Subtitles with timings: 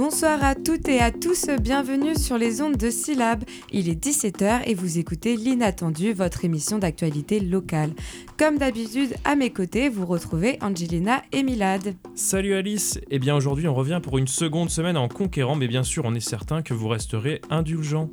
[0.00, 3.44] Bonsoir à toutes et à tous, bienvenue sur les ondes de Syllab.
[3.70, 7.92] Il est 17h et vous écoutez L'inattendu, votre émission d'actualité locale.
[8.40, 11.94] Comme d'habitude, à mes côtés, vous retrouvez Angelina et Milad.
[12.14, 15.68] Salut Alice, et eh bien aujourd'hui on revient pour une seconde semaine en conquérant, mais
[15.68, 18.08] bien sûr on est certain que vous resterez indulgents.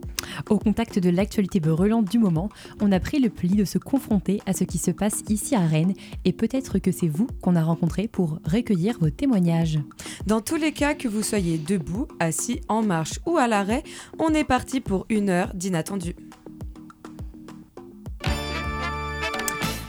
[0.50, 2.50] Au contact de l'actualité brûlante du moment,
[2.82, 5.66] on a pris le pli de se confronter à ce qui se passe ici à
[5.66, 5.94] Rennes
[6.26, 9.80] et peut-être que c'est vous qu'on a rencontré pour recueillir vos témoignages.
[10.26, 13.84] Dans tous les cas, que vous soyez debout, assis, en marche ou à l'arrêt,
[14.20, 16.16] on est parti pour une heure d'inattendu.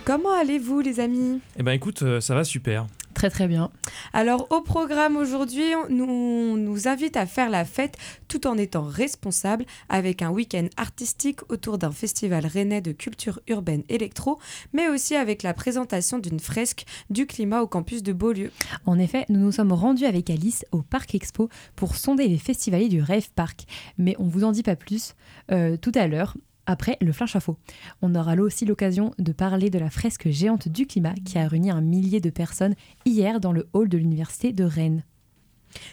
[0.09, 2.87] Comment allez-vous les amis Eh ben écoute, euh, ça va super.
[3.13, 3.71] Très très bien.
[4.15, 9.67] Alors au programme aujourd'hui, nous nous invite à faire la fête tout en étant responsable
[9.91, 14.39] avec un week-end artistique autour d'un festival rennais de culture urbaine électro,
[14.73, 18.51] mais aussi avec la présentation d'une fresque du climat au campus de Beaulieu.
[18.87, 22.89] En effet, nous nous sommes rendus avec Alice au Parc Expo pour sonder les festivaliers
[22.89, 23.67] du Rêve Park,
[23.99, 25.15] mais on vous en dit pas plus
[25.53, 26.35] euh, tout à l'heure
[26.69, 27.57] après le flash info.
[28.03, 31.71] On aura aussi l'occasion de parler de la fresque géante du climat qui a réuni
[31.71, 32.75] un millier de personnes
[33.05, 35.03] hier dans le hall de l'université de Rennes.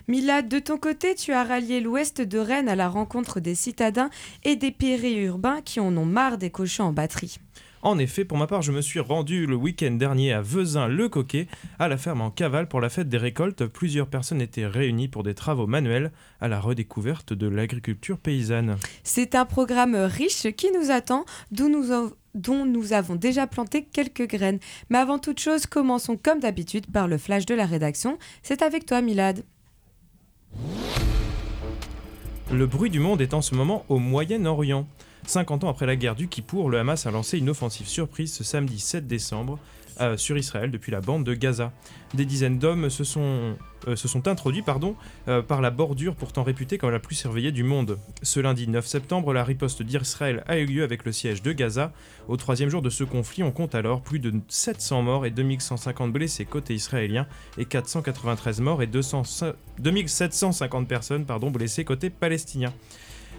[0.08, 4.10] Milad, de ton côté, tu as rallié l'ouest de Rennes à la rencontre des citadins
[4.44, 7.40] et des périurbains qui en ont marre des cochons en batterie.
[7.86, 11.46] En effet, pour ma part, je me suis rendu le week-end dernier à Vezin-le-Coquet,
[11.78, 13.68] à la ferme en cavale pour la fête des récoltes.
[13.68, 18.78] Plusieurs personnes étaient réunies pour des travaux manuels à la redécouverte de l'agriculture paysanne.
[19.04, 24.60] C'est un programme riche qui nous attend, dont nous avons déjà planté quelques graines.
[24.90, 28.18] Mais avant toute chose, commençons comme d'habitude par le flash de la rédaction.
[28.42, 29.44] C'est avec toi, Milad.
[32.52, 34.88] Le bruit du monde est en ce moment au Moyen-Orient.
[35.28, 38.44] 50 ans après la guerre du Kippour, le Hamas a lancé une offensive surprise ce
[38.44, 39.60] samedi 7 décembre
[40.02, 41.72] euh, sur Israël depuis la bande de Gaza.
[42.14, 43.56] Des dizaines d'hommes se sont,
[43.88, 44.96] euh, introduits pardon,
[45.30, 47.98] euh, par la bordure pourtant réputée comme la plus surveillée du monde.
[48.22, 51.94] Ce lundi 9 septembre, la riposte d'Israël a eu lieu avec le siège de Gaza.
[52.28, 56.12] Au troisième jour de ce conflit, on compte alors plus de 700 morts et 2150
[56.12, 57.26] blessés côté israélien
[57.58, 62.74] et 493 morts et 200, 2750 personnes pardon, blessées côté palestinien.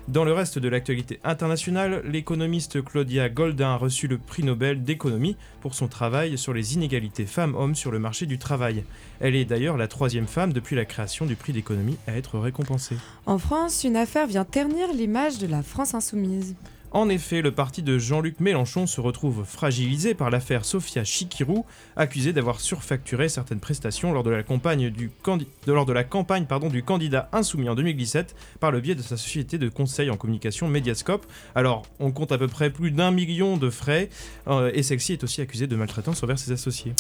[0.09, 5.37] Dans le reste de l'actualité internationale, l'économiste Claudia Goldin a reçu le prix Nobel d'économie
[5.61, 8.85] pour son travail sur les inégalités femmes-hommes sur le marché du travail.
[9.19, 12.95] Elle est d'ailleurs la troisième femme depuis la création du prix d'économie à être récompensée.
[13.27, 16.55] En France, une affaire vient ternir l'image de la France insoumise.
[16.93, 21.67] En effet, le parti de Jean-Luc Mélenchon se retrouve fragilisé par l'affaire Sofia Chikirou,
[21.97, 28.71] accusée d'avoir surfacturé certaines prestations lors de la campagne du, candidat insoumis en 2017 par
[28.71, 31.27] le biais de sa société de conseil en communication Mediascope.
[31.55, 34.09] Alors, on compte à peu près plus d'un million de frais
[34.49, 36.95] euh, et celle-ci est aussi accusée de maltraitance envers ses associés.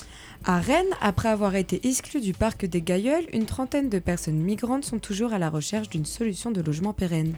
[0.44, 4.84] À Rennes, après avoir été exclue du parc des Gailleuls, une trentaine de personnes migrantes
[4.84, 7.34] sont toujours à la recherche d'une solution de logement pérenne.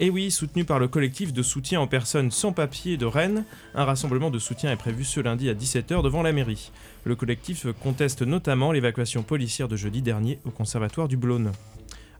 [0.00, 3.44] Et oui, soutenu par le collectif de soutien aux personnes sans papier de Rennes,
[3.74, 6.72] un rassemblement de soutien est prévu ce lundi à 17h devant la mairie.
[7.04, 11.52] Le collectif conteste notamment l'évacuation policière de jeudi dernier au conservatoire du Blône.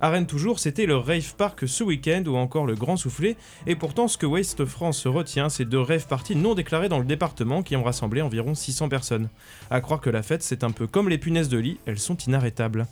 [0.04, 3.36] À Rennes toujours, c'était le Rave Park ce week-end ou encore le Grand Soufflé,
[3.68, 7.04] et pourtant ce que Waste France retient, c'est deux rave parties non déclarées dans le
[7.04, 9.28] département qui ont rassemblé environ 600 personnes.
[9.70, 12.16] À croire que la fête c'est un peu comme les punaises de lit, elles sont
[12.16, 12.88] inarrêtables.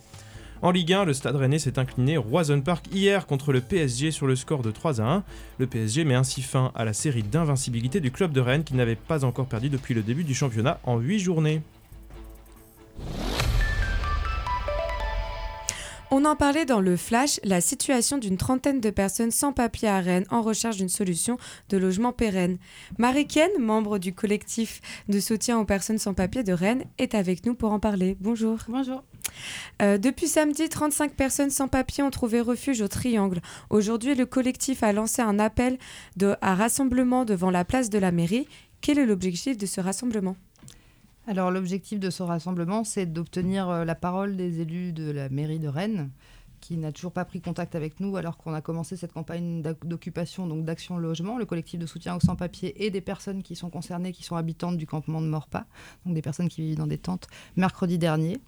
[0.63, 4.27] En Ligue 1, le Stade Rennais s'est incliné Roison Park hier contre le PSG sur
[4.27, 5.23] le score de 3 à 1.
[5.57, 8.95] Le PSG met ainsi fin à la série d'invincibilité du club de Rennes qui n'avait
[8.95, 11.63] pas encore perdu depuis le début du championnat en 8 journées.
[16.13, 20.01] On en parlait dans le Flash, la situation d'une trentaine de personnes sans papier à
[20.01, 21.37] Rennes en recherche d'une solution
[21.69, 22.57] de logement pérenne.
[22.97, 23.25] marie
[23.57, 27.71] membre du collectif de soutien aux personnes sans papier de Rennes, est avec nous pour
[27.71, 28.17] en parler.
[28.19, 28.57] Bonjour.
[28.67, 29.05] Bonjour.
[29.81, 33.39] Euh, depuis samedi, 35 personnes sans papier ont trouvé refuge au Triangle.
[33.69, 35.77] Aujourd'hui, le collectif a lancé un appel
[36.17, 38.49] de, à rassemblement devant la place de la mairie.
[38.81, 40.35] Quel est l'objectif de ce rassemblement?
[41.27, 45.59] Alors l'objectif de ce rassemblement, c'est d'obtenir euh, la parole des élus de la mairie
[45.59, 46.09] de Rennes,
[46.61, 50.47] qui n'a toujours pas pris contact avec nous alors qu'on a commencé cette campagne d'occupation,
[50.47, 54.11] donc d'action logement, le collectif de soutien aux sans-papiers et des personnes qui sont concernées,
[54.13, 55.65] qui sont habitantes du campement de Morpas,
[56.05, 58.39] donc des personnes qui vivent dans des tentes, mercredi dernier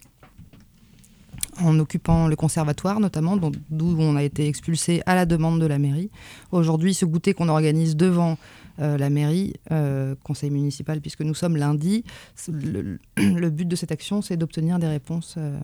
[1.59, 5.77] en occupant le conservatoire notamment, d'où on a été expulsé à la demande de la
[5.77, 6.09] mairie.
[6.51, 8.37] Aujourd'hui, ce goûter qu'on organise devant
[8.79, 12.03] euh, la mairie, euh, conseil municipal, puisque nous sommes lundi.
[12.47, 15.59] Le, but de cette action, c'est d'obtenir des réponses euh,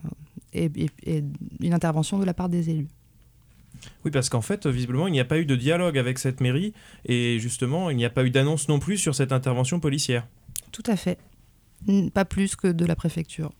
[0.52, 0.70] et,
[1.60, 2.88] une intervention de la part des élus.
[4.04, 6.74] Oui, parce qu'en fait, visiblement, il n'y a pas eu de dialogue avec cette mairie
[7.06, 10.26] et justement, il n'y a pas eu d'annonce non plus sur cette intervention policière.
[10.70, 11.18] Tout à fait.
[12.12, 13.52] Pas plus que de la préfecture.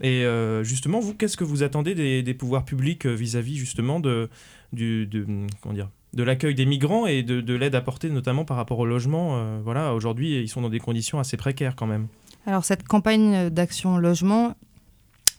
[0.00, 4.30] Et euh, justement, vous, qu'est-ce que vous attendez des, des pouvoirs publics vis-à-vis justement de,
[4.72, 5.26] du, de,
[5.60, 8.86] comment dire, de l'accueil des migrants et de, de l'aide apportée notamment par rapport au
[8.86, 12.08] logement euh, Voilà, aujourd'hui, ils sont dans des conditions assez précaires quand même.
[12.44, 14.56] Alors cette campagne d'action logement,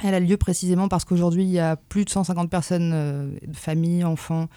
[0.02, 4.06] elle a lieu précisément parce qu'aujourd'hui, il y a plus de 150 personnes, euh, familles,
[4.06, 4.48] enfants,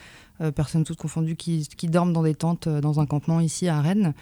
[0.41, 4.15] euh, personnes toutes confondues, qui, dorment dans des tentes dans un campement ici à Rennes.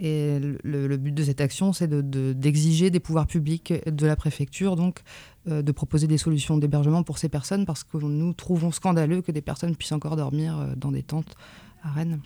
[0.00, 4.76] Et le, but de cette action, c'est d'exiger de, des pouvoirs publics de la préfecture,
[4.76, 5.00] donc
[5.48, 9.42] de proposer des solutions d'hébergement pour ces personnes, parce que nous trouvons scandaleux que des
[9.42, 11.34] personnes puissent encore dormir euh, dans des tentes
[11.82, 12.20] à Rennes.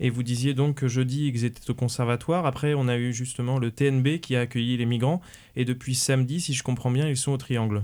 [0.00, 2.46] Et vous disiez donc que jeudi, ils étaient au conservatoire.
[2.46, 5.20] Après, on a eu justement le TNB qui a accueilli les migrants.
[5.56, 7.82] Et depuis samedi, si je comprends bien, ils sont au Triangle.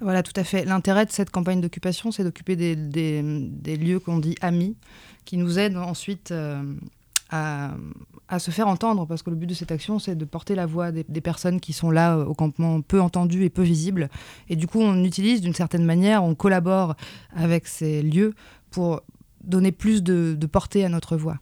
[0.00, 0.64] Voilà, tout à fait.
[0.64, 4.74] L'intérêt de cette campagne d'occupation, c'est d'occuper des, des- des lieux qu'on dit amis,
[5.24, 6.62] qui nous aident ensuite euh,
[7.30, 7.74] à,
[8.32, 10.64] à se faire entendre, parce que le but de cette action, c'est de porter la
[10.64, 14.08] voix des, des personnes qui sont là euh, au campement, peu entendues et peu visibles.
[14.48, 16.96] Et du coup, on utilise d'une certaine manière, on collabore
[17.36, 18.32] avec ces lieux
[18.70, 19.02] pour
[19.44, 21.36] donner plus de, de portée à notre voix.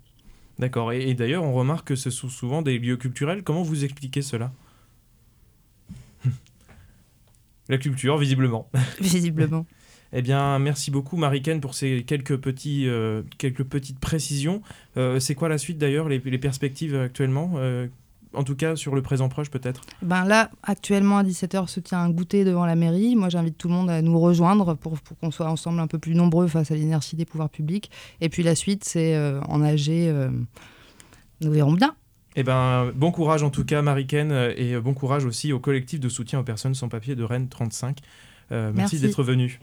[0.59, 0.93] D'accord.
[0.93, 3.45] Et, et d'ailleurs, on remarque que ce sont souvent des lieux culturels.
[3.45, 4.51] Comment vous expliquez cela?
[7.69, 8.69] La culture, visiblement.
[9.01, 9.65] Visiblement.
[10.13, 14.61] Eh bien, merci beaucoup, Marie-Ken, pour ces quelques, petits, euh, quelques petites précisions.
[14.97, 17.87] Euh, c'est quoi la suite, d'ailleurs, les, les perspectives actuellement Euh,
[18.35, 19.83] En tout cas, sur le présent proche, peut-être?
[20.03, 23.17] Ben là, actuellement à 17h se tient un goûter devant la mairie.
[23.17, 25.99] Moi, j'invite tout le monde à nous rejoindre pour, pour qu'on soit ensemble un peu
[25.99, 27.91] plus nombreux face à l'inertie des pouvoirs publics.
[28.21, 29.17] Et puis la suite, c'est
[29.49, 29.91] en AG.
[31.41, 31.95] nous verrons bien.
[32.37, 35.99] Eh ben, bon courage en tout cas, Marie-Ken, euh, et bon courage aussi au collectif
[35.99, 37.99] de soutien aux personnes sans papier de Rennes 35.
[38.53, 39.01] Euh, merci, Merci.
[39.01, 39.59] d'être venu.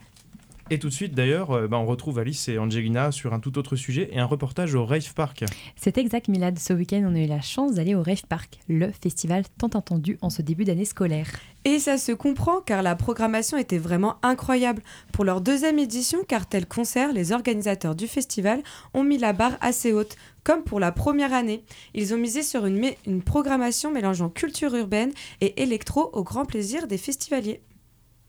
[0.69, 3.57] Et tout de suite, d'ailleurs, euh, ben, on retrouve Alice et Angelina sur un tout
[3.57, 5.45] autre sujet et un reportage au Rave Park.
[5.77, 6.59] C'est exact, Milad.
[6.59, 10.17] Ce week-end, on a eu la chance d'aller au Rave Park, le festival tant attendu
[10.21, 11.27] en ce début d'année scolaire.
[11.63, 14.81] Et ça se comprend car la programmation était vraiment incroyable.
[15.13, 18.61] Pour leur deuxième édition, Cartel Concert, les organisateurs du festival
[18.93, 21.63] ont mis la barre assez haute, comme pour la première année.
[21.93, 25.11] Ils ont misé sur une, une programmation mélangeant culture urbaine
[25.41, 27.61] et électro au grand plaisir des festivaliers.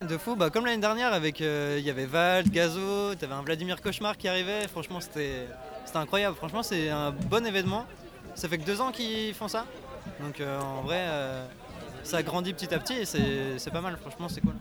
[0.00, 3.42] De fou, bah, comme l'année dernière, avec euh, il y avait Val, Gazo, t'avais un
[3.42, 4.68] Vladimir Cauchemar qui arrivait.
[4.68, 5.48] Franchement, c'était
[5.92, 6.36] incroyable.
[6.36, 7.84] Franchement, c'est un bon événement.
[8.36, 9.66] Ça fait que deux ans qu'ils font ça.
[10.20, 11.44] Donc euh, en vrai, euh,
[12.04, 13.98] ça grandit petit à petit et c'est pas mal.
[14.00, 14.54] Franchement, c'est cool.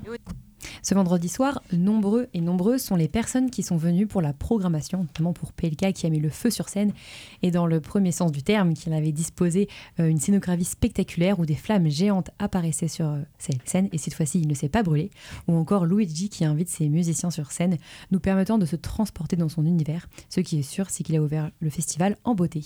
[0.81, 4.99] Ce vendredi soir, nombreux et nombreuses sont les personnes qui sont venues pour la programmation,
[4.99, 6.93] notamment pour PLK qui a mis le feu sur scène
[7.41, 9.67] et dans le premier sens du terme, qui avait disposé
[9.99, 14.13] euh, une scénographie spectaculaire où des flammes géantes apparaissaient sur euh, cette scène et cette
[14.13, 15.11] fois-ci il ne s'est pas brûlé,
[15.47, 17.77] ou encore Luigi qui invite ses musiciens sur scène,
[18.11, 20.07] nous permettant de se transporter dans son univers.
[20.29, 22.63] Ce qui est sûr, c'est qu'il a ouvert le festival en beauté.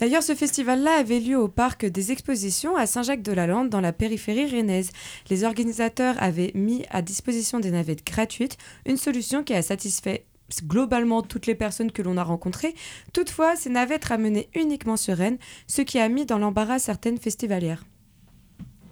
[0.00, 4.90] D'ailleurs, ce festival-là avait lieu au parc des expositions à Saint-Jacques-de-la-Lande, dans la périphérie rennaise.
[5.30, 10.26] Les organisateurs avaient mis à disposition des navettes gratuites, une solution qui a satisfait
[10.66, 12.74] globalement toutes les personnes que l'on a rencontrées.
[13.12, 17.84] Toutefois, ces navettes ramenaient uniquement sur Rennes, ce qui a mis dans l'embarras certaines festivalières.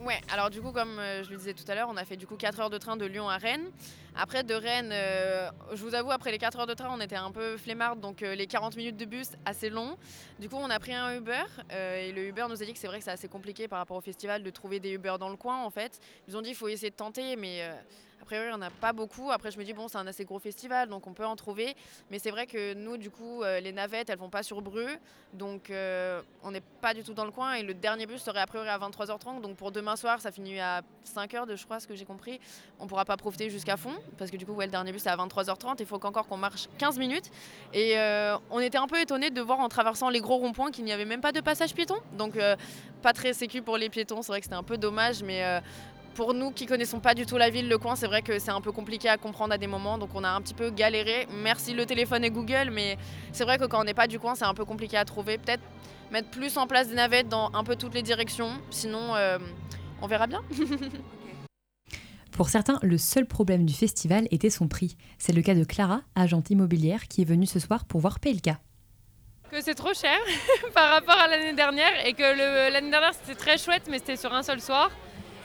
[0.05, 2.17] Ouais, alors du coup, comme euh, je le disais tout à l'heure, on a fait
[2.17, 3.71] du coup 4 heures de train de Lyon à Rennes.
[4.17, 7.15] Après, de Rennes, euh, je vous avoue, après les 4 heures de train, on était
[7.15, 9.97] un peu flemmards, donc euh, les 40 minutes de bus, assez long.
[10.41, 12.89] Du coup, on a pris un Uber, et le Uber nous a dit que c'est
[12.89, 15.37] vrai que c'est assez compliqué par rapport au festival de trouver des Uber dans le
[15.37, 16.01] coin, en fait.
[16.27, 17.63] Ils ont dit qu'il faut essayer de tenter, mais
[18.23, 19.31] euh, a priori, il n'y a pas beaucoup.
[19.31, 21.75] Après, je me dis, bon, c'est un assez gros festival, donc on peut en trouver.
[22.11, 24.87] Mais c'est vrai que nous, du coup, euh, les navettes, elles vont pas sur Bru,
[25.33, 27.55] donc euh, on n'est pas du tout dans le coin.
[27.55, 30.61] Et le dernier bus serait a priori à 23h30, donc pour demain soir, ça finit
[30.61, 32.41] à 5h, de, je crois, ce que j'ai compris.
[32.79, 35.17] On pourra pas profiter jusqu'à fond, parce que du coup, le dernier bus c'est à
[35.17, 35.77] 23h30.
[35.81, 37.31] Il faut qu'encore qu'on marche 15 minutes.
[37.73, 40.85] Et euh, on était un peu étonnés de voir en traversant les gros ronds-points qu'il
[40.85, 41.97] n'y avait même pas de passage piéton.
[42.17, 42.39] Donc,
[43.03, 44.23] pas très sécu pour les piétons.
[44.23, 45.61] C'est vrai que c'était un peu dommage, mais.
[46.15, 48.51] Pour nous qui connaissons pas du tout la ville, le coin, c'est vrai que c'est
[48.51, 51.27] un peu compliqué à comprendre à des moments, donc on a un petit peu galéré.
[51.43, 52.99] Merci le téléphone et Google, mais
[53.33, 55.39] c'est vrai que quand on n'est pas du coin, c'est un peu compliqué à trouver.
[55.39, 55.63] Peut-être
[56.11, 59.39] mettre plus en place des navettes dans un peu toutes les directions, sinon euh,
[60.01, 60.43] on verra bien.
[62.33, 64.97] Pour certains, le seul problème du festival était son prix.
[65.19, 68.53] C'est le cas de Clara, agente immobilière, qui est venue ce soir pour voir PLK.
[69.51, 70.19] que c'est trop cher
[70.75, 74.33] par rapport à l'année dernière et que l'année dernière c'était très chouette mais c'était sur
[74.33, 74.91] un seul soir.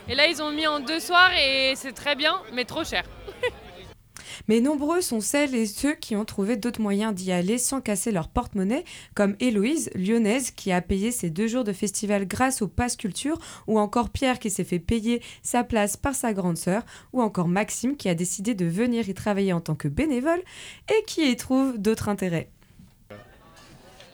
[0.09, 3.03] Et là ils ont mis en deux soirs et c'est très bien mais trop cher.
[4.49, 8.11] Mais nombreux sont celles et ceux qui ont trouvé d'autres moyens d'y aller sans casser
[8.11, 12.67] leur porte-monnaie, comme Héloïse, lyonnaise, qui a payé ses deux jours de festival grâce au
[12.69, 16.83] Pass Culture, ou encore Pierre qui s'est fait payer sa place par sa grande sœur,
[17.11, 20.41] ou encore Maxime qui a décidé de venir y travailler en tant que bénévole
[20.89, 22.49] et qui y trouve d'autres intérêts.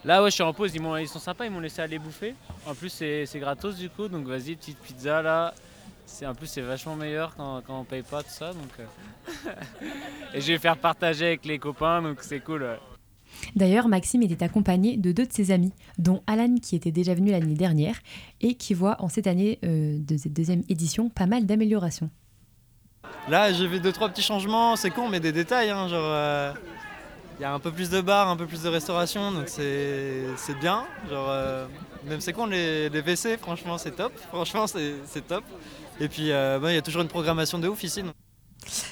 [0.04, 0.72] Là, ouais, je suis en pause.
[0.74, 2.34] Ils, m'ont- ils sont sympas, ils m'ont laissé aller bouffer.
[2.66, 4.08] En plus, c'est c'est gratos du coup.
[4.08, 5.54] Donc, vas-y, petite pizza là.
[6.06, 9.52] C'est en plus c'est vachement meilleur quand, quand on paye pas tout ça donc euh.
[10.34, 12.64] et je vais faire partager avec les copains donc c'est cool.
[12.64, 12.80] ouais.
[13.56, 17.32] D'ailleurs, Maxime était accompagné de deux de ses amis, dont Alan qui était déjà venu
[17.32, 17.98] l'année dernière
[18.42, 22.12] et qui voit en cette année euh, de cette deuxième édition pas mal d'améliorations.
[23.28, 24.76] Là, j'ai vu deux trois petits changements.
[24.76, 25.72] C'est con, mais des détails.
[25.72, 26.54] hein, genre, euh,
[27.40, 30.26] il y a un peu plus de bars, un peu plus de restauration, donc c'est
[30.38, 30.84] c'est bien.
[31.10, 31.66] Genre, euh,
[32.08, 34.14] même c'est con, les, les WC, franchement, c'est top.
[34.30, 35.44] Franchement, c'est top.
[36.00, 38.04] Et puis, euh, bah, il y a toujours une programmation de ouf ici.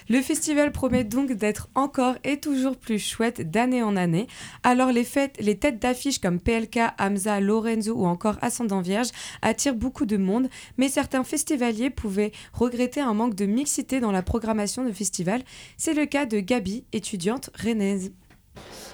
[0.09, 4.27] Le festival promet donc d'être encore et toujours plus chouette d'année en année.
[4.63, 9.09] Alors les fêtes, les têtes d'affiche comme PLK, Hamza, Lorenzo ou encore Ascendant Vierge
[9.41, 14.23] attirent beaucoup de monde, mais certains festivaliers pouvaient regretter un manque de mixité dans la
[14.23, 15.41] programmation de festival.
[15.77, 18.11] C'est le cas de Gabi, étudiante rennaise.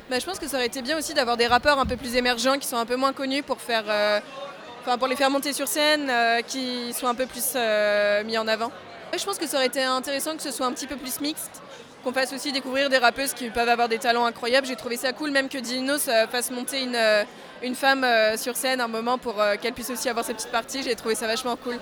[0.09, 2.15] Bah, je pense que ça aurait été bien aussi d'avoir des rappeurs un peu plus
[2.15, 4.19] émergents qui sont un peu moins connus pour euh,
[5.09, 8.71] les faire monter sur scène, euh, qui soient un peu plus euh, mis en avant.
[9.17, 11.61] Je pense que ça aurait été intéressant que ce soit un petit peu plus mixte,
[12.05, 14.65] qu'on fasse aussi découvrir des rappeuses qui peuvent avoir des talents incroyables.
[14.65, 16.97] J'ai trouvé ça cool même que Dinos fasse monter une,
[17.61, 18.05] une femme
[18.37, 20.83] sur scène un moment pour qu'elle puisse aussi avoir ses petites parties.
[20.83, 21.79] J'ai trouvé ça vachement cool.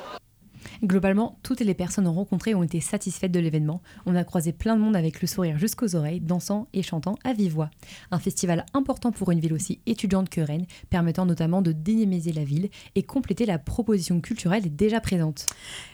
[0.83, 3.81] Globalement, toutes les personnes rencontrées ont été satisfaites de l'événement.
[4.05, 7.33] On a croisé plein de monde avec le sourire jusqu'aux oreilles, dansant et chantant à
[7.33, 7.69] vive voix.
[8.11, 12.43] Un festival important pour une ville aussi étudiante que Rennes, permettant notamment de dynamiser la
[12.43, 15.45] ville et compléter la proposition culturelle déjà présente.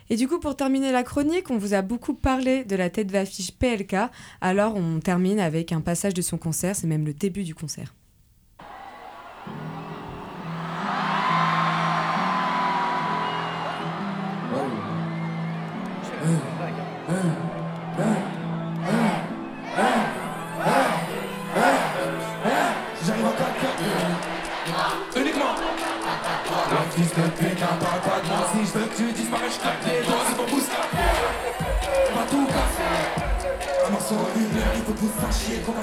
[0.10, 3.08] Et du coup, pour terminer la chronique, on vous a beaucoup parlé de la tête
[3.08, 3.96] d'affiche PLK.
[4.42, 6.76] Alors, on termine avec un passage de son concert.
[6.76, 7.94] C'est même le début du concert.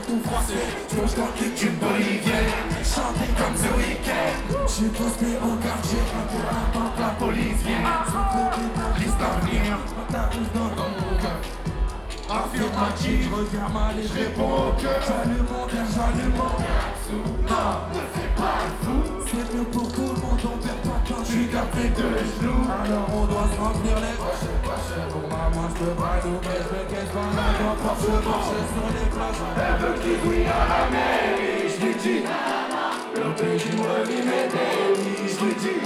[0.08, 2.50] Tout froisser Tu manges dans le d'une bolivienne
[2.82, 9.20] Chanter comme The Weeknd J'suis posté au quartier Pour attendre la police de la liste
[9.20, 11.38] à venir Ta douce dans mon cœur.
[12.30, 15.00] Affirmatif, je regarde mal et je réponds au cœur.
[15.00, 16.88] J'allume mon verre, j'allume mon verre.
[17.48, 18.96] Non, ne fais pas le fou.
[19.26, 21.24] C'est mieux pour tout le monde, on perd pas de temps.
[21.24, 22.64] Je suis capé de genoux.
[22.84, 24.16] Alors on doit se remplir les
[25.78, 29.08] maman, je peux pas louper Je me cache pas mal dans Porsche Porsche sur les
[29.10, 32.22] plages Elle veut qu'il oui à la mairie Je lui dis
[33.14, 35.78] Le pays me relie mes délis Je lui dis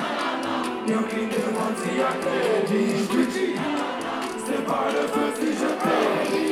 [0.93, 3.55] Yo qui me demande s'il y a crédit Je lui dis
[4.45, 6.52] c'est pas le feu si je péris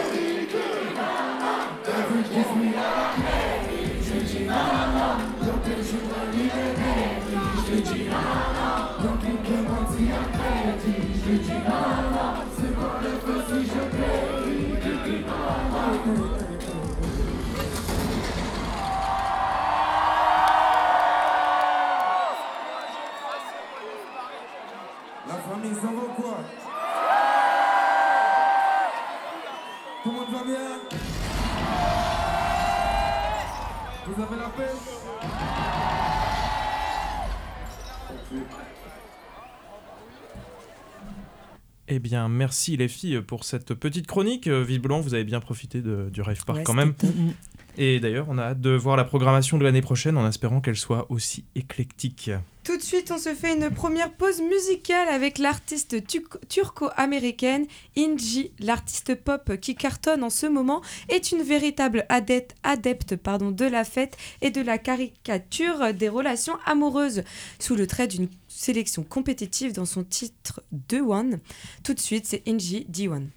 [16.05, 16.40] non,
[41.93, 44.47] Eh bien, merci les filles pour cette petite chronique.
[44.47, 46.93] Euh, Visiblement, vous avez bien profité de- du Rave Park Ouais, quand même.
[47.77, 50.77] Et d'ailleurs, on a hâte de voir la programmation de l'année prochaine en espérant qu'elle
[50.77, 52.31] soit aussi éclectique.
[52.63, 57.65] Tout de suite, on se fait une première pause musicale avec l'artiste tu- turco-américaine
[57.97, 58.51] Inji.
[58.59, 63.83] L'artiste pop qui cartonne en ce moment est une véritable adepte, adepte pardon, de la
[63.83, 67.23] fête et de la caricature des relations amoureuses,
[67.59, 71.39] sous le trait d'une sélection compétitive dans son titre The One.
[71.83, 73.27] Tout de suite, c'est Inji D1.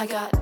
[0.00, 0.39] I got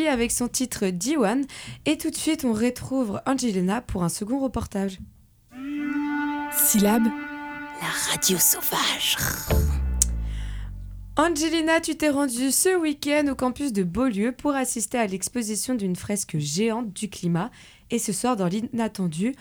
[0.00, 1.44] avec son titre D1
[1.86, 4.98] et tout de suite on retrouve Angelina pour un second reportage.
[6.56, 7.04] Syllabe,
[7.80, 9.16] la radio sauvage.
[11.16, 15.94] Angelina, tu t'es rendue ce week-end au campus de Beaulieu pour assister à l'exposition d'une
[15.96, 17.50] fresque géante du climat
[17.90, 19.34] et ce soir dans l'inattendu,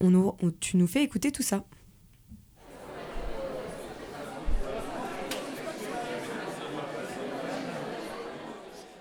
[0.00, 1.64] on nous- on- tu nous fais écouter tout ça.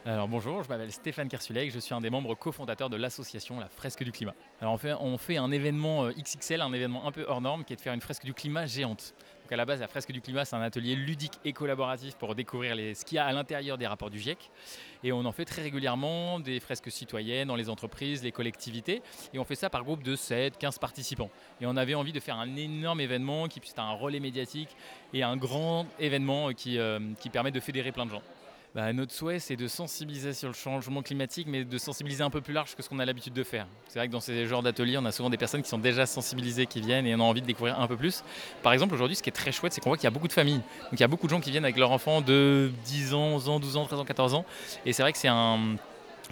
[0.04, 3.68] Alors bonjour, je m'appelle Stéphane Kersulek, je suis un des membres cofondateurs de l'association La
[3.68, 4.34] Fresque du Climat.
[4.60, 4.76] On
[5.20, 7.94] fait, un événement euh, XXL, un événement un peu hors norme qui est de faire
[7.94, 9.14] une fresque du climat géante.
[9.44, 12.34] Donc à la base, la fresque du climat, c'est un atelier ludique et collaboratif pour
[12.34, 14.50] découvrir ce qu'il y a à l'intérieur des rapports du GIEC.
[15.04, 19.04] Et on en fait très régulièrement des fresques citoyennes dans les entreprises, les collectivités.
[19.36, 21.30] Et on fait ça par groupe de 7, 15 participants.
[21.62, 24.76] Et on avait envie de faire un énorme événement qui puisse être un relais médiatique
[25.14, 28.24] et un grand événement euh, euh, qui permet de fédérer plein de gens.
[28.74, 32.40] Bah, notre souhait, c'est de sensibiliser sur le changement climatique, mais de sensibiliser un peu
[32.40, 33.68] plus large que ce qu'on a l'habitude de faire.
[33.90, 36.06] C'est vrai que dans ces genres d'ateliers, on a souvent des personnes qui sont déjà
[36.06, 38.24] sensibilisées, qui viennent et on a envie de découvrir un peu plus.
[38.64, 40.30] Par exemple, aujourd'hui, ce qui est très chouette, c'est qu'on voit qu'il y a beaucoup
[40.30, 40.62] de familles.
[40.84, 43.34] Donc il y a beaucoup de gens qui viennent avec leurs enfants de 10 ans,
[43.34, 44.46] 11 ans, 12 ans, 13 ans, 14 ans.
[44.86, 45.76] Et c'est vrai que c'est un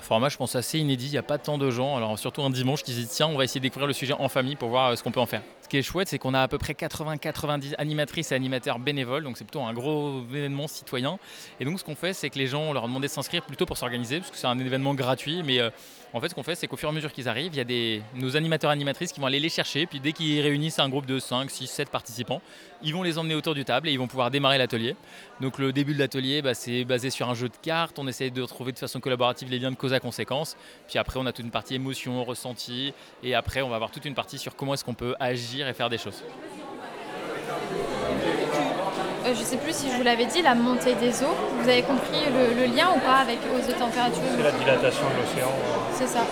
[0.02, 1.08] format, je pense, assez inédit.
[1.08, 3.28] Il n'y a pas tant de gens, alors surtout un dimanche, qui se disent tiens,
[3.28, 5.20] on va essayer de découvrir le sujet en famille pour voir euh, ce qu'on peut
[5.20, 5.42] en faire.
[5.62, 9.24] Ce qui est chouette, c'est qu'on a à peu près 80-90 animatrices et animateurs bénévoles,
[9.24, 11.20] donc c'est plutôt un gros événement citoyen.
[11.60, 13.44] Et donc ce qu'on fait, c'est que les gens, on leur a demandé de s'inscrire
[13.44, 15.70] plutôt pour s'organiser, parce que c'est un événement gratuit, mais euh,
[16.14, 17.62] en fait, ce qu'on fait, c'est qu'au fur et à mesure qu'ils arrivent, il y
[17.62, 20.90] a des, nos animateurs animatrices qui vont aller les chercher, puis dès qu'ils réunissent un
[20.90, 22.42] groupe de 5, 6, 7 participants,
[22.82, 24.96] ils vont les emmener autour du table et ils vont pouvoir démarrer l'atelier.
[25.40, 28.32] Donc le début de l'atelier, bah, c'est basé sur un jeu de cartes, on essaie
[28.32, 31.32] de retrouver de façon collaborative les liens de cause à conséquence, puis après on a
[31.32, 32.94] toute une partie émotion, ressenti,
[33.24, 35.74] et après on va avoir toute une partie sur comment est-ce qu'on peut agir et
[35.74, 36.24] faire des choses.
[39.26, 41.36] euh, je sais plus si je vous l'avais dit, la montée des eaux.
[41.62, 45.04] Vous avez compris le, le lien ou pas avec hausse de température C'est la dilatation
[45.04, 45.79] de l'océan.
[46.00, 46.26] C'est ça.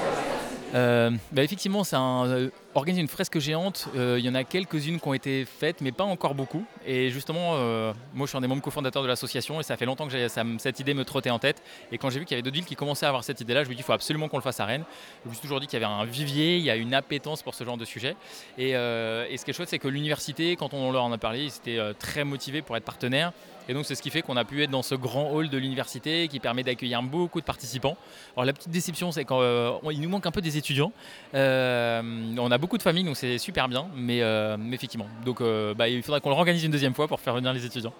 [0.75, 3.90] Euh, bah, effectivement, c'est un, euh, organiser une fresque géante.
[3.96, 6.63] euh, Il y en a quelques-unes qui ont été faites, mais pas encore beaucoup.
[6.86, 9.86] Et justement, euh, moi, je suis un des membres cofondateurs de l'association et ça fait
[9.86, 11.62] longtemps que ça cette idée me trottait en tête.
[11.92, 13.63] Et quand j'ai vu qu'il y avait d'autres villes qui commençaient à avoir cette idée-là,
[13.63, 14.86] je me dis, il faut absolument qu'on le fasse à Rennes.
[15.24, 17.42] Je me suis toujours dit qu'il y avait un vivier, il y a une appétence
[17.42, 18.16] pour ce genre de sujet.
[18.58, 21.18] Et, euh, et ce qui est chouette, c'est que l'université, quand on leur en a
[21.18, 23.34] parlé, ils étaient très motivés pour être partenaires.
[23.70, 25.58] Et donc, c'est ce qui fait qu'on a pu être dans ce grand hall de
[25.58, 27.98] l'université qui permet d'accueillir beaucoup de participants.
[28.34, 30.94] Alors, la petite déception, c'est qu'il nous manque un peu des étudiants.
[31.34, 35.08] On a beaucoup de familles, donc c'est super bien, mais, euh, effectivement.
[35.23, 37.65] Donc, euh, bah, il faudra qu'on le organise une deuxième fois pour faire venir les
[37.65, 37.93] étudiants.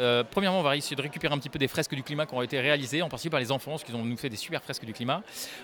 [0.00, 2.34] Euh, premièrement, on va essayer de récupérer un petit peu des fresques du climat qui
[2.34, 4.62] ont été réalisées, en particulier par les enfants, parce qu'ils ont nous fait des super
[4.62, 5.22] fresques du climat.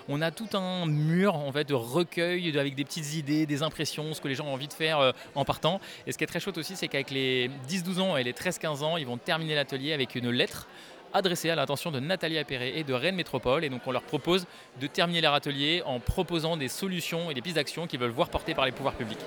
[0.08, 4.12] On a tout un mur en fait de recueil avec des petites idées, des impressions,
[4.12, 5.80] ce que les gens ont envie de faire en partant.
[6.06, 8.82] Et ce qui est très chouette aussi, c'est qu'avec les 10-12 ans et les 13-15
[8.82, 10.68] ans, ils vont terminer l'atelier avec une lettre
[11.12, 13.64] adressée à l'attention de Nathalie Appéré et de Rennes Métropole.
[13.64, 14.46] Et donc on leur propose
[14.80, 18.28] de terminer leur atelier en proposant des solutions et des pistes d'action qu'ils veulent voir
[18.28, 19.18] portées par les pouvoirs publics.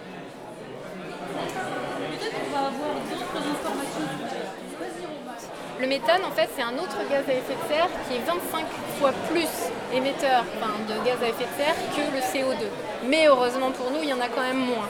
[5.80, 8.66] Le méthane, en fait, c'est un autre gaz à effet de serre qui est 25
[9.00, 9.50] fois plus
[9.92, 12.68] émetteur enfin, de gaz à effet de serre que le CO2.
[13.08, 14.88] Mais heureusement pour nous, il y en a quand même moins.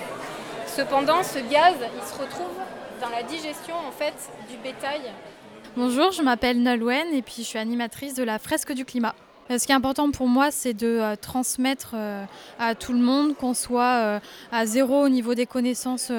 [0.68, 2.52] Cependant, ce gaz, il se retrouve
[3.02, 4.14] dans la digestion en fait
[4.50, 5.02] du bétail.
[5.78, 9.16] Bonjour, je m'appelle Nolwenn et puis je suis animatrice de la fresque du climat.
[9.52, 12.24] Euh, Ce qui est important pour moi, c'est de euh, transmettre euh,
[12.58, 16.12] à tout le monde, qu'on soit à zéro au niveau des connaissances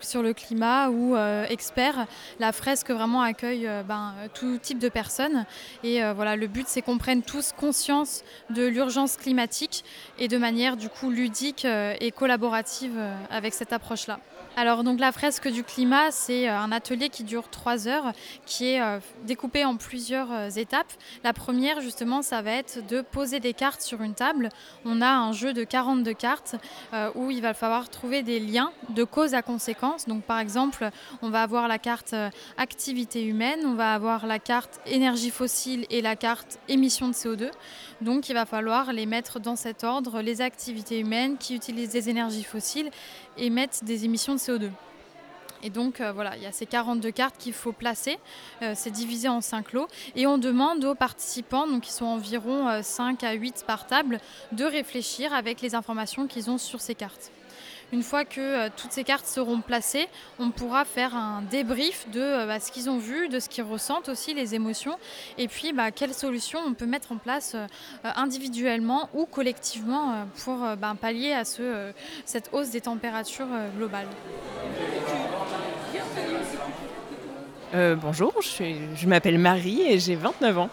[0.00, 1.16] sur le climat ou
[1.48, 2.06] expert.
[2.38, 5.44] La fresque vraiment accueille ben, tout type de personnes.
[5.82, 9.84] Et voilà, le but, c'est qu'on prenne tous conscience de l'urgence climatique
[10.18, 12.98] et de manière du coup ludique et collaborative
[13.30, 14.20] avec cette approche-là.
[14.56, 18.12] Alors donc la fresque du climat, c'est un atelier qui dure trois heures,
[18.44, 18.80] qui est
[19.24, 20.92] découpé en plusieurs étapes.
[21.24, 24.50] La première justement, ça va être de poser des cartes sur une table.
[24.84, 26.56] On a un jeu de 42 cartes
[26.92, 30.06] euh, où il va falloir trouver des liens de cause à conséquence.
[30.06, 30.90] Donc par exemple,
[31.22, 35.86] on va avoir la carte euh, activité humaine, on va avoir la carte énergie fossile
[35.88, 37.50] et la carte émission de CO2.
[38.00, 42.08] Donc il va falloir les mettre dans cet ordre, les activités humaines qui utilisent des
[42.10, 42.90] énergies fossiles
[43.36, 44.70] émettent des émissions de CO2.
[45.62, 48.18] Et donc euh, voilà, il y a ces 42 cartes qu'il faut placer.
[48.62, 49.88] Euh, c'est divisé en 5 lots.
[50.16, 54.20] Et on demande aux participants, donc qui sont environ euh, 5 à 8 par table,
[54.52, 57.32] de réfléchir avec les informations qu'ils ont sur ces cartes.
[57.90, 62.20] Une fois que euh, toutes ces cartes seront placées, on pourra faire un débrief de
[62.20, 64.98] euh, bah, ce qu'ils ont vu, de ce qu'ils ressentent aussi, les émotions,
[65.38, 67.66] et puis bah, quelles solutions on peut mettre en place euh,
[68.04, 71.92] euh, individuellement ou collectivement euh, pour euh, bah, pallier à ce, euh,
[72.26, 74.08] cette hausse des températures euh, globales.
[77.74, 80.70] Euh, bonjour, je, m'appelle Marie et j'ai 29 ans.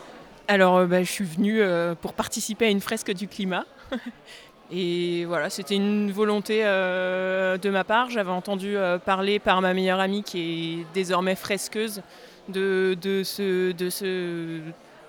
[0.48, 3.66] Alors, euh, bah, je suis venue euh, pour participer à une fresque du climat.
[4.72, 8.10] et voilà, c'était une volonté de ma part.
[8.10, 10.40] J'avais entendu parler par ma meilleure amie qui
[10.80, 12.02] est désormais fresqueuse
[12.48, 14.62] de, de, ce, de, ce,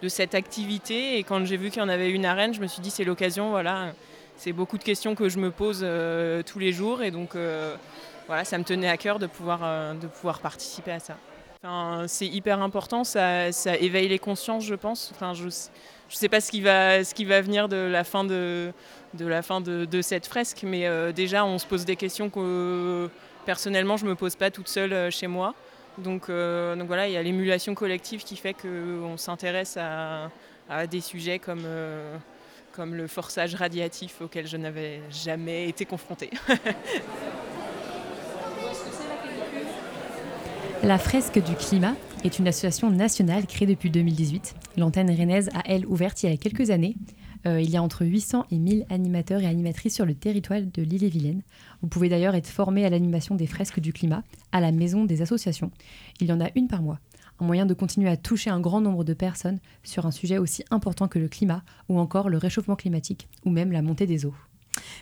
[0.03, 1.18] de cette activité.
[1.18, 2.90] Et quand j'ai vu qu'il y en avait une à Rennes, je me suis dit
[2.90, 3.51] c'est l'occasion.
[3.51, 3.92] Voilà,
[4.37, 5.87] c'est beaucoup de questions que je me pose
[6.46, 7.03] tous les jours.
[7.03, 7.37] Et donc,
[8.27, 11.16] voilà, ça me tenait à cœur de pouvoir participer à ça.
[12.07, 13.51] C'est hyper important, ça,
[13.81, 15.11] éveille les consciences, je pense.
[15.15, 15.51] Enfin, je ne
[16.09, 18.73] sais pas ce qui, va, venir de la fin de,
[20.03, 23.09] cette fresque, mais euh, déjà, on se pose des questions que
[23.45, 25.55] personnellement, je ne me pose pas toute seule euh, chez moi.
[25.99, 30.29] Donc, euh, donc voilà, il y a l'émulation collective qui fait qu'on s'intéresse à,
[30.91, 31.65] des sujets comme,
[32.73, 36.31] comme le forçage radiatif auquel je n'avais jamais été confrontée.
[40.83, 44.55] La fresque du climat est une association nationale créée depuis 2018.
[44.77, 46.97] L'antenne rennaise a, elle, ouverte il y a quelques années.
[47.47, 50.83] Euh, il y a entre 800 et 1000 animateurs et animatrices sur le territoire de
[50.83, 51.43] l'île-et-Vilaine.
[51.81, 55.23] Vous pouvez d'ailleurs être formé à l'animation des fresques du climat à la maison des
[55.23, 55.71] associations.
[56.21, 57.01] Il y en a une par mois.
[57.41, 60.62] Un moyen de continuer à toucher un grand nombre de personnes sur un sujet aussi
[60.71, 64.35] important que le climat ou encore le réchauffement climatique ou même la montée des eaux.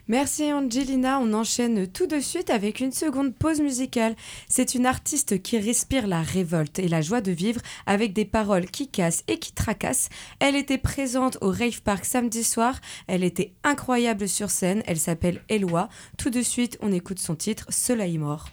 [0.08, 4.14] Merci Angelina, on enchaîne tout de suite avec une seconde pause musicale.
[4.48, 8.66] C'est une artiste qui respire la révolte et la joie de vivre avec des paroles
[8.66, 10.08] qui cassent et qui tracassent.
[10.40, 15.42] Elle était présente au Rave Park samedi soir, elle était incroyable sur scène, elle s'appelle
[15.48, 15.88] Eloi.
[16.18, 18.48] Tout de suite, on écoute son titre Soleil mort.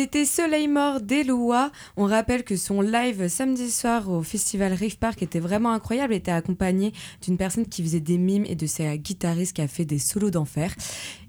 [0.00, 1.70] C'était Soleil Mort d'Eloa.
[1.98, 6.14] On rappelle que son live samedi soir au festival Riff Park était vraiment incroyable.
[6.14, 9.68] Il était accompagné d'une personne qui faisait des mimes et de sa guitariste qui a
[9.68, 10.74] fait des solos d'enfer.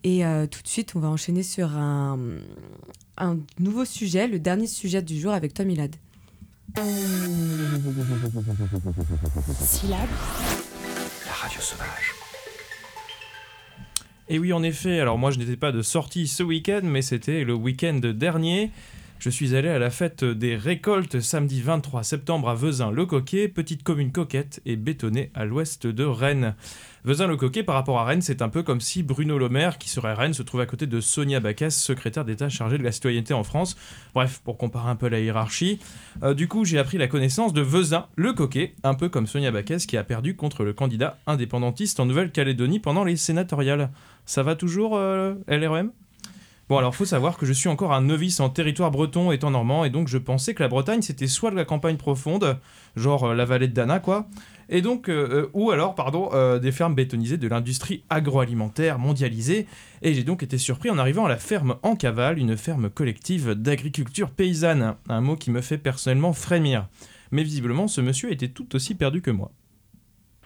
[0.06, 2.18] Et euh, tout de suite, on va enchaîner sur un,
[3.18, 5.94] un nouveau sujet, le dernier sujet du jour avec Tom Hilad.
[9.66, 10.08] Syllabe.
[11.26, 12.21] La radio sauvage.
[14.32, 17.44] Et oui, en effet, alors moi je n'étais pas de sortie ce week-end, mais c'était
[17.44, 18.72] le week-end dernier.
[19.22, 24.12] Je suis allé à la fête des récoltes samedi 23 septembre à Vezin-le-Coquet, petite commune
[24.12, 26.56] coquette et bétonnée à l'ouest de Rennes.
[27.04, 30.16] Vezin-le-Coquet, par rapport à Rennes, c'est un peu comme si Bruno Le Maire, qui serait
[30.16, 33.44] Rennes, se trouve à côté de Sonia Backès, secrétaire d'État chargée de la citoyenneté en
[33.44, 33.78] France.
[34.16, 35.78] Bref, pour comparer un peu la hiérarchie.
[36.24, 39.98] Euh, du coup, j'ai appris la connaissance de Vezin-le-Coquet, un peu comme Sonia Backès, qui
[39.98, 43.92] a perdu contre le candidat indépendantiste en Nouvelle-Calédonie pendant les sénatoriales.
[44.26, 45.92] Ça va toujours, euh, LREM
[46.72, 49.84] Bon, alors faut savoir que je suis encore un novice en territoire breton étant normand,
[49.84, 52.58] et donc je pensais que la Bretagne c'était soit de la campagne profonde,
[52.96, 54.30] genre euh, la vallée de Dana, quoi,
[54.70, 56.30] et donc, euh, euh, ou alors, pardon,
[56.60, 59.68] des fermes bétonisées de l'industrie agroalimentaire mondialisée.
[60.02, 63.54] Et j'ai donc été surpris en arrivant à la ferme en cavale, une ferme collective
[63.54, 66.88] d'agriculture paysanne, un mot qui me fait personnellement frémir.
[67.32, 69.52] Mais visiblement, ce monsieur était tout aussi perdu que moi.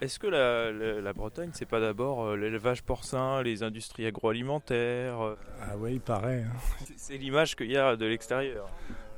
[0.02, 5.20] Est-ce que la, la- la Bretagne, c'est pas d'abord euh, l'élevage porcin, les industries agroalimentaires
[5.24, 6.42] euh, Ah oui, il paraît.
[6.42, 6.52] hein.
[6.84, 8.68] c'est- C'est l'image qu'il y a de l'extérieur.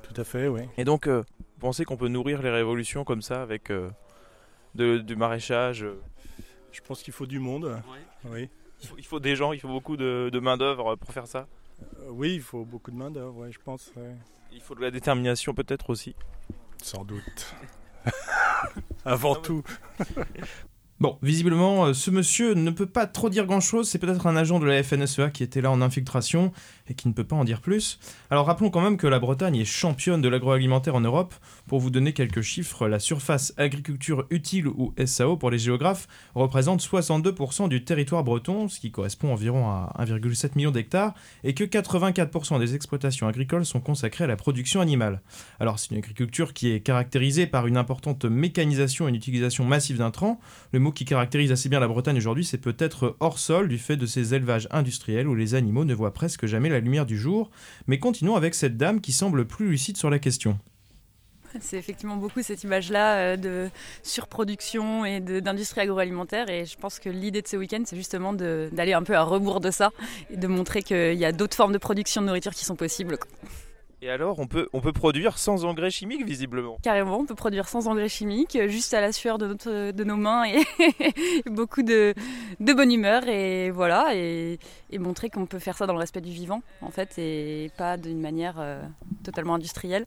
[0.02, 0.62] Tout à fait, oui.
[0.76, 3.90] Et donc, euh, vous pensez qu'on peut nourrir les révolutions comme ça avec euh,
[4.76, 6.00] de- du maraîchage euh,
[6.70, 7.82] Je pense qu'il faut du monde.
[8.26, 8.48] Oui.
[8.80, 11.48] il faut, il faut des gens, il faut beaucoup de, de main-d'œuvre pour faire ça.
[11.82, 13.90] Euh, oui, il faut beaucoup de main-d'œuvre, ouais, je pense.
[13.96, 14.14] ouais.
[14.52, 16.14] Il faut de la détermination peut-être aussi.
[16.82, 17.54] Sans doute.
[19.08, 19.62] Avant tout.
[21.00, 24.58] Bon, visiblement, euh, ce monsieur ne peut pas trop dire grand-chose, c'est peut-être un agent
[24.58, 26.50] de la FNSEA qui était là en infiltration
[26.90, 28.00] et qui ne peut pas en dire plus.
[28.30, 31.36] Alors rappelons quand même que la Bretagne est championne de l'agroalimentaire en Europe.
[31.68, 36.82] Pour vous donner quelques chiffres, la surface agriculture utile ou SAO pour les géographes représente
[36.82, 42.58] 62% du territoire breton, ce qui correspond environ à 1,7 million d'hectares, et que 84%
[42.58, 45.20] des exploitations agricoles sont consacrées à la production animale.
[45.60, 49.98] Alors c'est une agriculture qui est caractérisée par une importante mécanisation et une utilisation massive
[49.98, 50.40] d'intrants.
[50.72, 54.06] Le qui caractérise assez bien la Bretagne aujourd'hui, c'est peut-être hors sol du fait de
[54.06, 57.50] ces élevages industriels où les animaux ne voient presque jamais la lumière du jour.
[57.86, 60.58] Mais continuons avec cette dame qui semble plus lucide sur la question.
[61.60, 63.70] C'est effectivement beaucoup cette image-là euh, de
[64.02, 66.50] surproduction et d'industrie agroalimentaire.
[66.50, 69.60] Et je pense que l'idée de ce week-end, c'est justement d'aller un peu à rebours
[69.60, 69.90] de ça
[70.30, 73.18] et de montrer qu'il y a d'autres formes de production de nourriture qui sont possibles.
[74.00, 76.78] Et alors, on peut, on peut produire sans engrais chimiques visiblement.
[76.82, 80.04] Carrément, on peut produire sans engrais chimiques, euh, juste à la sueur de, notre, de
[80.04, 80.62] nos mains et
[81.50, 82.14] beaucoup de,
[82.60, 83.26] de bonne humeur.
[83.26, 86.90] Et voilà, et, et montrer qu'on peut faire ça dans le respect du vivant, en
[86.90, 88.80] fait, et pas d'une manière euh,
[89.24, 90.04] totalement industrielle.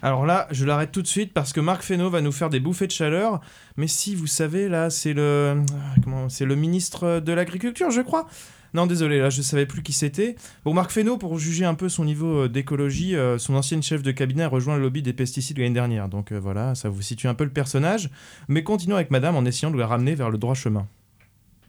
[0.00, 2.60] Alors là, je l'arrête tout de suite parce que Marc Fesneau va nous faire des
[2.60, 3.40] bouffées de chaleur.
[3.76, 5.62] Mais si, vous savez, là, c'est le,
[6.02, 8.26] comment, c'est le ministre de l'Agriculture, je crois.
[8.74, 10.34] Non, désolé, là, je savais plus qui c'était.
[10.64, 14.02] Bon, Marc Fesneau, pour juger un peu son niveau euh, d'écologie, euh, son ancienne chef
[14.02, 16.08] de cabinet a rejoint le lobby des pesticides l'année dernière.
[16.08, 18.10] Donc euh, voilà, ça vous situe un peu le personnage.
[18.48, 20.88] Mais continuons avec madame en essayant de la ramener vers le droit chemin.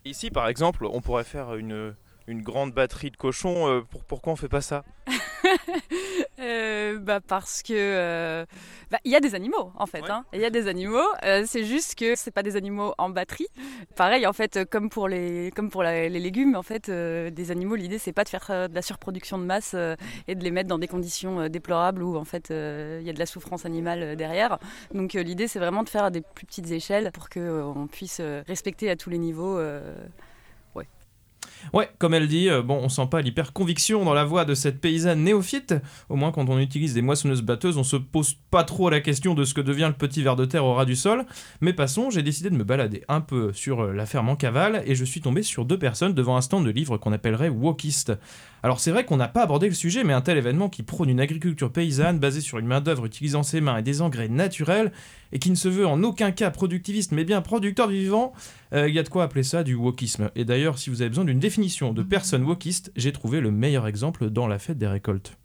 [0.04, 1.94] Ici, par exemple, on pourrait faire une,
[2.28, 3.68] une grande batterie de cochons.
[3.70, 4.84] euh, pour, pourquoi on fait pas ça?
[6.40, 8.46] Euh, bah parce que euh,
[8.92, 10.02] bah, il y a des animaux en fait.
[10.10, 10.26] hein.
[10.34, 11.06] Il y a des animaux.
[11.46, 13.48] c'est juste que c'est pas des animaux en batterie.
[13.96, 17.76] Pareil en fait, comme pour les comme pour la- les légumes en fait, des animaux.
[17.76, 19.76] L'idée c'est pas de faire de la surproduction de masse
[20.28, 23.20] et de les mettre dans des conditions déplorables où en fait il y a de
[23.20, 24.58] la souffrance animale derrière.
[24.94, 28.20] Donc l'idée c'est vraiment de faire à des plus petites échelles pour que on puisse
[28.48, 29.58] respecter à tous les niveaux.
[31.74, 31.90] Ouais.
[31.98, 34.82] Comme elle dit, euh, bon, on sent pas l'hyper conviction dans la voix de cette
[34.82, 35.76] paysanne néophyte.
[36.10, 39.34] Au moins, quand on utilise des moissonneuses batteuses, on se pose pas trop la question
[39.34, 41.26] de ce que devient le petit ver de terre au ras du sol.
[41.62, 44.84] Mais passons, j'ai décidé de me balader un peu sur euh, la ferme en cavale
[44.86, 48.14] et je suis tombé sur deux personnes devant un stand de livres qu'on appellerait wokiste.
[48.66, 51.08] Alors c'est vrai qu'on n'a pas abordé le sujet, mais un tel événement qui prône
[51.08, 54.92] une agriculture paysanne basée sur une main-d'œuvre utilisant ses mains et des engrais naturels
[55.32, 58.34] et qui ne se veut en aucun cas productiviste mais bien producteur du vivant,
[58.74, 60.32] euh, il y a de quoi appeler ça du wokisme.
[60.36, 63.86] Et d'ailleurs, si vous avez besoin d'une définition de personne wokiste, j'ai trouvé le meilleur
[63.86, 65.38] exemple dans la fête des récoltes.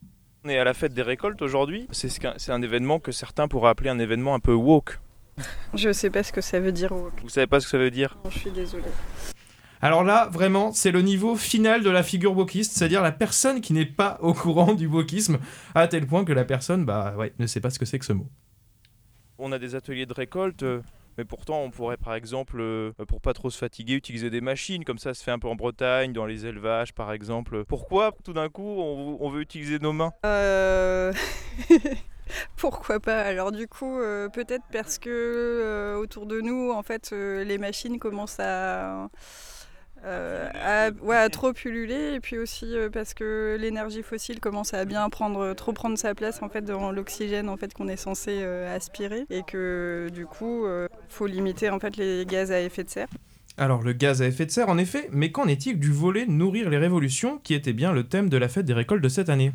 [0.44, 1.86] On est à la fête des récoltes aujourd'hui.
[1.90, 4.98] C'est ce un événement que certains pourraient appeler un événement un peu woke.
[5.74, 6.90] Je sais pas ce que ça veut dire.
[6.92, 7.20] woke.
[7.22, 8.16] Vous savez pas ce que ça veut dire?
[8.30, 8.84] Je suis désolée.
[9.82, 13.74] Alors là, vraiment, c'est le niveau final de la figure wokiste, c'est-à-dire la personne qui
[13.74, 15.38] n'est pas au courant du wokisme,
[15.74, 18.06] à tel point que la personne bah, ouais, ne sait pas ce que c'est que
[18.06, 18.26] ce mot.
[19.36, 20.80] On a des ateliers de récolte, euh,
[21.20, 24.86] Mais pourtant, on pourrait par exemple, euh, pour pas trop se fatiguer, utiliser des machines,
[24.86, 27.66] comme ça se fait un peu en Bretagne, dans les élevages par exemple.
[27.66, 30.14] Pourquoi tout d'un coup on, veut utiliser nos mains?
[30.24, 31.12] Euh,
[32.56, 33.20] Pourquoi pas?
[33.20, 37.98] Alors du coup, euh, peut-être parce que euh, autour de nous, en fait, les machines
[37.98, 39.10] commencent à,
[40.04, 44.72] euh, à, ouais, à trop pulluler, et puis aussi euh, parce que l'énergie fossile commence
[44.72, 47.96] à bien prendre, trop prendre sa place en fait dans l'oxygène en fait qu'on est
[47.96, 52.60] censé euh, aspirer, et que du coup, euh, faut limiter en fait les gaz à
[52.60, 53.08] effet de serre.
[53.58, 56.70] Alors le gaz à effet de serre en effet, mais qu'en est-il du volet nourrir
[56.70, 59.52] les révolutions qui était bien le thème de la fête des récoltes de cette année?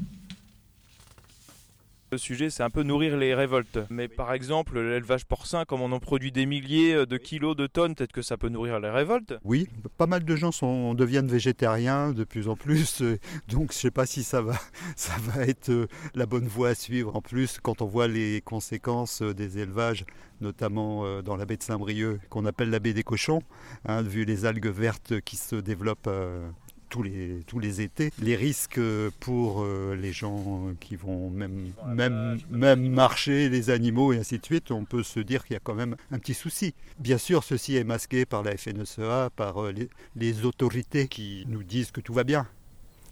[2.16, 3.78] Le sujet, c'est un peu nourrir les révoltes.
[3.90, 7.94] Mais par exemple, l'élevage porcin, comme on en produit des milliers de kilos, de tonnes,
[7.94, 9.34] peut-être que ça peut nourrir les révoltes.
[9.44, 13.18] Oui, pas mal de gens sont, deviennent végétariens de plus en plus, euh,
[13.50, 14.54] donc je ne sais pas si ça va,
[14.96, 17.18] ça va être euh, la bonne voie à suivre.
[17.18, 20.06] En plus, quand on voit les conséquences euh, des élevages,
[20.40, 23.42] notamment dans la baie de Saint-Brieuc, qu'on appelle la baie des cochons,
[23.86, 26.50] hein, vu les algues vertes qui se développent euh,
[26.96, 31.74] tous les, tous les étés, les risques euh, pour euh, les gens qui vont même,
[31.94, 35.58] même, même marcher, les animaux et ainsi de suite, on peut se dire qu'il y
[35.58, 36.74] a quand même un petit souci.
[36.98, 41.64] Bien sûr, ceci est masqué par la FNSEA, par euh, les, les autorités qui nous
[41.64, 42.48] disent que tout va bien.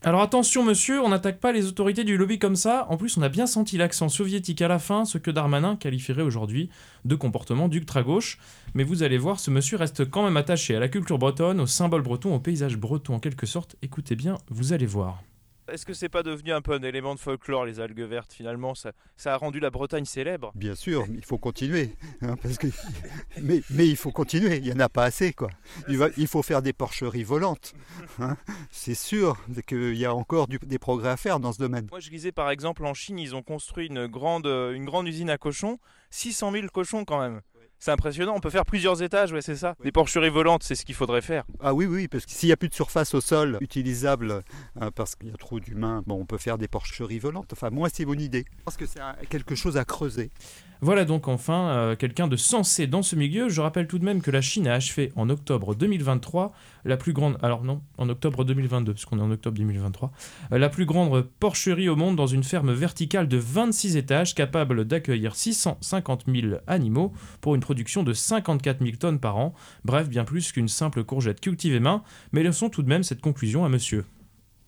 [0.06, 3.22] Alors attention monsieur, on n'attaque pas les autorités du lobby comme ça, en plus on
[3.22, 6.70] a bien senti l'accent soviétique à la fin, ce que Darmanin qualifierait aujourd'hui
[7.06, 8.38] de comportement d'ultra-gauche.
[8.74, 11.68] Mais vous allez voir, ce monsieur reste quand même attaché à la culture bretonne, au
[11.68, 13.78] symbole breton, au paysage breton en quelque sorte.
[13.82, 15.24] Écoutez bien, vous allez voir.
[15.72, 18.76] Est-ce que c'est pas devenu un peu un élément de folklore, les algues vertes finalement?
[18.76, 21.96] Ça, ça a rendu la Bretagne célèbre Bien sûr, il faut continuer.
[22.22, 22.68] hein, parce que...
[23.42, 25.32] mais, mais il faut continuer, il n'y en a pas assez.
[25.34, 25.50] Quoi.
[25.88, 27.74] Il, va- il faut faire des porcheries volantes.
[28.20, 28.36] hein.
[28.72, 29.38] C'est sûr
[29.68, 31.88] qu'il y a encore du- des progrès à faire dans ce domaine.
[31.92, 35.30] Moi je lisais par exemple en Chine, ils ont construit une grande, une grande usine
[35.30, 37.42] à cochons, 600 000 cochons quand même.
[37.84, 39.76] C'est impressionnant, on peut faire plusieurs étages, ouais c'est ça.
[39.84, 41.44] Des porcheries volantes, c'est ce qu'il faudrait faire.
[41.60, 44.42] Ah oui, oui, parce que s'il n'y a plus de surface au sol utilisable,
[44.80, 47.52] hein, parce qu'il y a trop d'humains, bon, on peut faire des porcheries volantes.
[47.52, 48.46] Enfin, moi, c'est mon idée.
[48.64, 50.32] Parce que c'est quelque chose à creuser.
[50.84, 53.48] Voilà donc enfin euh, quelqu'un de sensé dans ce milieu.
[53.48, 56.52] Je rappelle tout de même que la Chine a achevé en octobre 2023
[56.84, 60.12] la plus grande, alors non, en octobre 2022, parce qu'on est en octobre 2023,
[60.52, 64.84] euh, la plus grande porcherie au monde dans une ferme verticale de 26 étages capable
[64.84, 67.73] d'accueillir 650 000 animaux pour une production
[68.04, 69.54] de 54 000 tonnes par an.
[69.86, 73.66] Bref, bien plus qu'une simple courgette cultivée main, mais laissons tout de même cette conclusion
[73.66, 74.06] à monsieur.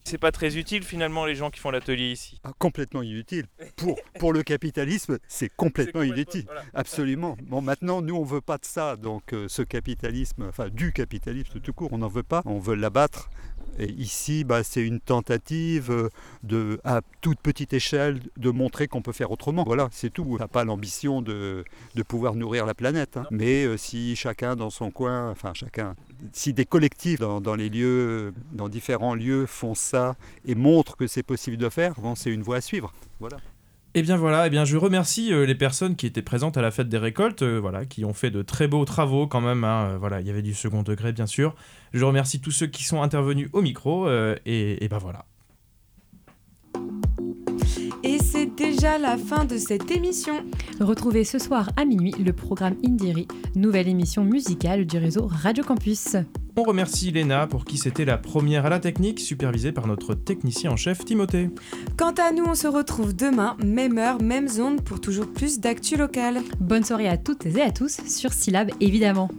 [0.07, 2.39] C'est pas très utile finalement les gens qui font l'atelier ici.
[2.43, 3.45] Ah, complètement inutile.
[3.75, 6.43] Pour, pour le capitalisme, c'est complètement, complètement- inutile.
[6.45, 6.61] voilà.
[6.75, 7.35] Absolument.
[7.41, 8.97] Bon, maintenant, nous, on veut pas de ça.
[8.97, 12.43] Donc, euh, ce capitalisme, enfin, du capitalisme tout court, on n'en veut pas.
[12.45, 13.31] On veut l'abattre.
[13.77, 16.09] Et ici, bah, c'est une tentative euh,
[16.43, 19.63] de, à toute petite échelle de montrer qu'on peut faire autrement.
[19.65, 20.25] Voilà, c'est tout.
[20.29, 21.65] On n'a pas l'ambition de,
[21.95, 23.17] de pouvoir nourrir la planète.
[23.17, 23.25] hein.
[23.31, 25.95] Mais euh, si chacun dans son coin, enfin chacun,
[26.31, 30.15] si des collectifs dans, dans les lieux, dans différents lieux font ça
[30.45, 32.93] et montrent que c'est possible de faire, bon, c'est une voie à suivre.
[33.19, 33.37] Voilà.
[33.97, 36.69] Et bien voilà, et bien je remercie euh, les personnes qui étaient présentes à la
[36.69, 39.63] fête des récoltes, euh, voilà, qui ont fait de très beaux travaux quand même.
[39.63, 41.55] hein, euh, voilà, il y avait du second degré bien sûr.
[41.93, 45.23] Je remercie tous ceux qui sont intervenus au micro et, et ben voilà.
[48.85, 50.45] Déjà la fin de cette émission.
[50.79, 56.17] Retrouvez ce soir à minuit le programme Indiri, nouvelle émission musicale du réseau Radio Campus.
[56.55, 60.69] On remercie Léna pour qui c'était la première à la technique, supervisée par notre technicien
[60.69, 61.49] en chef Timothée.
[61.97, 65.97] Quant à nous, on se retrouve demain, même heure, même zone, pour toujours plus d'actu
[65.97, 66.41] locale.
[66.59, 69.31] Bonne soirée à toutes et à tous sur Syllab évidemment.